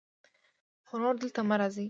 [0.87, 1.79] خو نور دلته مه راځئ.